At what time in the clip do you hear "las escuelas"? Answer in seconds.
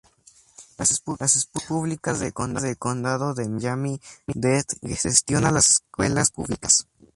0.79-1.47, 5.51-6.31